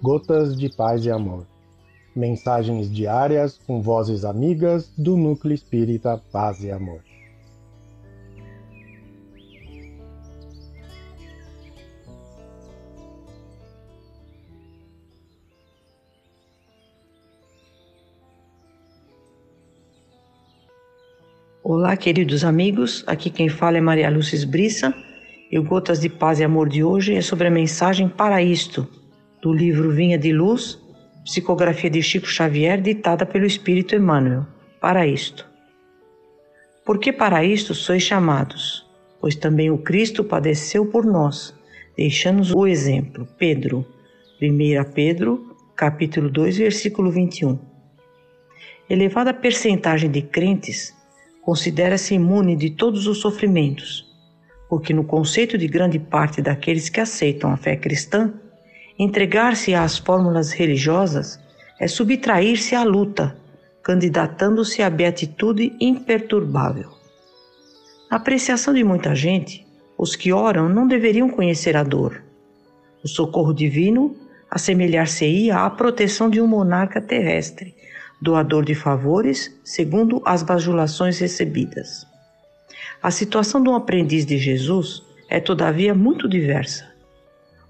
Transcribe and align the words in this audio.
Gotas 0.00 0.56
de 0.56 0.68
Paz 0.68 1.04
e 1.04 1.10
Amor. 1.10 1.44
Mensagens 2.14 2.88
diárias 2.88 3.58
com 3.66 3.82
vozes 3.82 4.24
amigas 4.24 4.92
do 4.96 5.16
Núcleo 5.16 5.52
Espírita 5.52 6.22
Paz 6.30 6.62
e 6.62 6.70
Amor. 6.70 7.00
Olá, 21.64 21.96
queridos 21.96 22.44
amigos. 22.44 23.02
Aqui 23.04 23.30
quem 23.30 23.48
fala 23.48 23.78
é 23.78 23.80
Maria 23.80 24.08
Lúcia 24.08 24.46
Brissa. 24.46 24.94
E 25.50 25.58
o 25.58 25.64
Gotas 25.64 25.98
de 25.98 26.08
Paz 26.08 26.38
e 26.38 26.44
Amor 26.44 26.68
de 26.68 26.84
hoje 26.84 27.16
é 27.16 27.20
sobre 27.20 27.48
a 27.48 27.50
mensagem 27.50 28.08
Para 28.08 28.40
Isto, 28.40 28.86
do 29.40 29.52
livro 29.52 29.90
Vinha 29.90 30.18
de 30.18 30.32
Luz, 30.32 30.78
psicografia 31.24 31.90
de 31.90 32.02
Chico 32.02 32.26
Xavier, 32.26 32.80
ditada 32.80 33.24
pelo 33.24 33.46
Espírito 33.46 33.94
Emmanuel. 33.94 34.46
Para 34.80 35.06
isto. 35.06 35.46
Porque 36.84 37.12
para 37.12 37.44
isto 37.44 37.74
sois 37.74 38.02
chamados, 38.02 38.86
pois 39.20 39.36
também 39.36 39.70
o 39.70 39.78
Cristo 39.78 40.24
padeceu 40.24 40.86
por 40.86 41.04
nós, 41.04 41.54
deixando-nos 41.96 42.52
o 42.54 42.66
exemplo. 42.66 43.28
Pedro, 43.36 43.84
1 44.40 44.92
Pedro, 44.94 45.56
capítulo 45.76 46.30
2, 46.30 46.58
versículo 46.58 47.10
21. 47.10 47.58
Elevada 48.88 49.34
percentagem 49.34 50.10
de 50.10 50.22
crentes 50.22 50.94
considera-se 51.42 52.14
imune 52.14 52.56
de 52.56 52.70
todos 52.70 53.06
os 53.06 53.18
sofrimentos, 53.18 54.06
porque 54.68 54.94
no 54.94 55.04
conceito 55.04 55.58
de 55.58 55.66
grande 55.66 55.98
parte 55.98 56.40
daqueles 56.40 56.88
que 56.88 57.00
aceitam 57.00 57.52
a 57.52 57.56
fé 57.56 57.76
cristã, 57.76 58.32
entregar-se 58.98 59.74
às 59.74 59.96
fórmulas 59.98 60.50
religiosas 60.50 61.38
é 61.78 61.86
subtrair-se 61.86 62.74
à 62.74 62.82
luta, 62.82 63.36
candidatando-se 63.82 64.82
à 64.82 64.90
beatitude 64.90 65.76
imperturbável. 65.80 66.90
Na 68.10 68.16
apreciação 68.16 68.74
de 68.74 68.82
muita 68.82 69.14
gente, 69.14 69.66
os 69.96 70.16
que 70.16 70.32
oram 70.32 70.68
não 70.68 70.86
deveriam 70.86 71.28
conhecer 71.28 71.76
a 71.76 71.82
dor. 71.82 72.22
O 73.04 73.08
socorro 73.08 73.52
divino 73.52 74.16
assemelhar-se-ia 74.50 75.58
à 75.58 75.70
proteção 75.70 76.30
de 76.30 76.40
um 76.40 76.46
monarca 76.46 77.00
terrestre, 77.00 77.74
doador 78.20 78.64
de 78.64 78.74
favores, 78.74 79.54
segundo 79.62 80.22
as 80.24 80.42
bajulações 80.42 81.18
recebidas. 81.18 82.06
A 83.02 83.10
situação 83.10 83.62
de 83.62 83.68
um 83.68 83.74
aprendiz 83.74 84.24
de 84.26 84.38
Jesus 84.38 85.02
é, 85.28 85.38
todavia, 85.38 85.94
muito 85.94 86.28
diversa. 86.28 86.97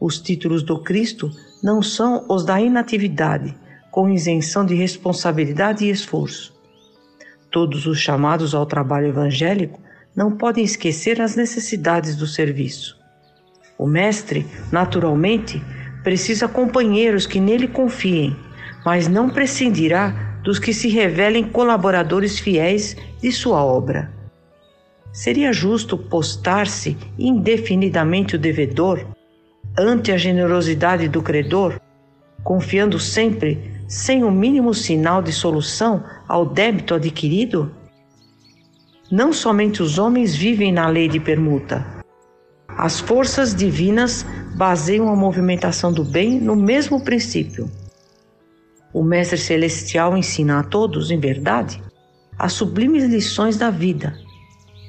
Os 0.00 0.20
títulos 0.20 0.62
do 0.62 0.78
Cristo 0.78 1.30
não 1.62 1.80
são 1.80 2.24
os 2.28 2.44
da 2.44 2.60
inatividade, 2.60 3.54
com 3.90 4.08
isenção 4.08 4.66
de 4.66 4.74
responsabilidade 4.74 5.84
e 5.84 5.90
esforço. 5.90 6.52
Todos 7.50 7.86
os 7.86 7.98
chamados 7.98 8.54
ao 8.54 8.66
trabalho 8.66 9.08
evangélico 9.08 9.80
não 10.14 10.32
podem 10.32 10.64
esquecer 10.64 11.20
as 11.20 11.36
necessidades 11.36 12.16
do 12.16 12.26
serviço. 12.26 12.98
O 13.78 13.86
Mestre, 13.86 14.46
naturalmente, 14.70 15.62
precisa 16.02 16.46
companheiros 16.48 17.26
que 17.26 17.40
nele 17.40 17.68
confiem, 17.68 18.36
mas 18.84 19.08
não 19.08 19.30
prescindirá 19.30 20.40
dos 20.42 20.58
que 20.58 20.74
se 20.74 20.88
revelem 20.88 21.44
colaboradores 21.44 22.38
fiéis 22.38 22.96
de 23.22 23.32
sua 23.32 23.64
obra. 23.64 24.12
Seria 25.12 25.52
justo 25.52 25.96
postar-se 25.96 26.96
indefinidamente 27.18 28.36
o 28.36 28.38
devedor 28.38 29.06
ante 29.78 30.12
a 30.12 30.16
generosidade 30.16 31.08
do 31.08 31.22
credor, 31.22 31.80
confiando 32.42 32.98
sempre, 32.98 33.72
sem 33.88 34.24
o 34.24 34.30
mínimo 34.30 34.74
sinal 34.74 35.22
de 35.22 35.32
solução, 35.32 36.04
ao 36.28 36.46
débito 36.46 36.94
adquirido? 36.94 37.74
Não 39.10 39.32
somente 39.32 39.82
os 39.82 39.98
homens 39.98 40.34
vivem 40.34 40.72
na 40.72 40.88
lei 40.88 41.08
de 41.08 41.20
permuta. 41.20 41.84
As 42.68 42.98
forças 43.00 43.54
divinas 43.54 44.24
baseiam 44.56 45.08
a 45.08 45.16
movimentação 45.16 45.92
do 45.92 46.04
bem 46.04 46.40
no 46.40 46.56
mesmo 46.56 47.04
princípio. 47.04 47.70
O 48.92 49.02
Mestre 49.02 49.38
Celestial 49.38 50.16
ensina 50.16 50.60
a 50.60 50.62
todos, 50.62 51.10
em 51.10 51.18
verdade, 51.18 51.82
as 52.38 52.52
sublimes 52.52 53.04
lições 53.04 53.56
da 53.56 53.70
vida 53.70 54.24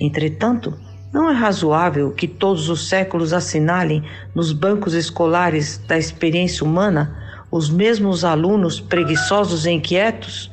Entretanto, 0.00 0.78
não 1.12 1.28
é 1.28 1.32
razoável 1.32 2.12
que 2.12 2.28
todos 2.28 2.68
os 2.68 2.88
séculos 2.88 3.32
assinalem 3.32 4.04
nos 4.34 4.52
bancos 4.52 4.94
escolares 4.94 5.78
da 5.78 5.98
experiência 5.98 6.64
humana 6.64 7.16
os 7.50 7.68
mesmos 7.68 8.24
alunos 8.24 8.80
preguiçosos 8.80 9.66
e 9.66 9.70
inquietos? 9.70 10.52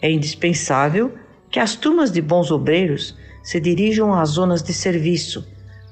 É 0.00 0.10
indispensável 0.10 1.12
que 1.50 1.58
as 1.58 1.74
turmas 1.74 2.12
de 2.12 2.22
bons 2.22 2.52
obreiros 2.52 3.16
se 3.42 3.58
dirijam 3.58 4.14
às 4.14 4.30
zonas 4.30 4.62
de 4.62 4.72
serviço, 4.72 5.44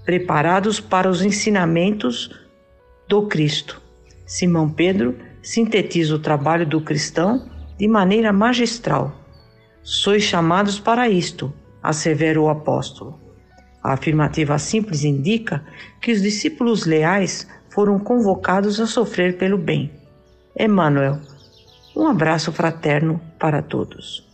preparados 0.04 0.78
para 0.78 1.10
os 1.10 1.22
ensinamentos 1.22 2.30
do 3.08 3.22
Cristo. 3.26 3.82
Simão 4.24 4.68
Pedro 4.68 5.16
sintetiza 5.42 6.14
o 6.14 6.20
trabalho 6.20 6.66
do 6.66 6.80
cristão 6.80 7.50
de 7.76 7.88
maneira 7.88 8.32
magistral. 8.32 9.12
Sois 9.82 10.22
chamados 10.22 10.78
para 10.78 11.08
isto, 11.08 11.52
assevera 11.82 12.40
o 12.40 12.48
apóstolo. 12.48 13.25
A 13.86 13.92
afirmativa 13.92 14.58
simples 14.58 15.04
indica 15.04 15.64
que 16.02 16.10
os 16.10 16.20
discípulos 16.20 16.86
leais 16.86 17.46
foram 17.70 18.00
convocados 18.00 18.80
a 18.80 18.86
sofrer 18.86 19.38
pelo 19.38 19.56
bem. 19.56 19.92
Emmanuel, 20.58 21.20
um 21.94 22.04
abraço 22.08 22.50
fraterno 22.50 23.20
para 23.38 23.62
todos. 23.62 24.26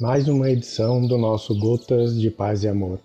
Mais 0.00 0.26
uma 0.26 0.50
edição 0.50 1.06
do 1.06 1.16
nosso 1.16 1.56
Gotas 1.56 2.20
de 2.20 2.32
Paz 2.32 2.64
e 2.64 2.68
Amor. 2.68 2.98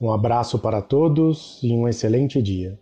Um 0.00 0.10
abraço 0.10 0.58
para 0.58 0.80
todos 0.80 1.60
e 1.62 1.70
um 1.70 1.86
excelente 1.86 2.40
dia. 2.40 2.78